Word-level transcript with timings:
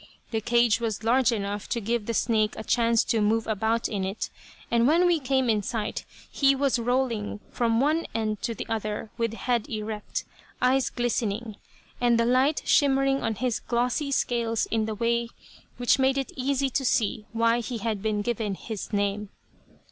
The 0.31 0.41
cage 0.41 0.79
was 0.79 1.03
large 1.03 1.31
enough 1.31 1.69
to 1.69 1.79
give 1.79 2.07
the 2.07 2.15
snake 2.15 2.55
a 2.57 2.63
chance 2.63 3.03
to 3.03 3.21
move 3.21 3.45
about 3.45 3.87
in 3.87 4.03
it, 4.03 4.31
and 4.71 4.87
when 4.87 5.05
we 5.05 5.19
came 5.19 5.47
in 5.47 5.61
sight 5.61 6.05
he 6.31 6.55
was 6.55 6.79
rolling 6.79 7.39
from 7.51 7.79
one 7.79 8.07
end 8.15 8.41
to 8.41 8.55
the 8.55 8.65
other 8.67 9.11
with 9.19 9.35
head 9.35 9.69
erect, 9.69 10.25
eyes 10.59 10.89
glistening, 10.89 11.55
and 12.01 12.19
the 12.19 12.25
light 12.25 12.63
shimmering 12.65 13.21
on 13.21 13.35
his 13.35 13.59
glossy 13.59 14.09
scales 14.09 14.65
in 14.71 14.89
a 14.89 14.95
way 14.95 15.29
which 15.77 15.99
made 15.99 16.17
it 16.17 16.31
easy 16.35 16.71
to 16.71 16.83
see 16.83 17.27
why 17.31 17.59
he 17.59 17.77
had 17.77 18.01
been 18.01 18.23
given 18.23 18.55
his 18.55 18.91
name. 18.91 19.29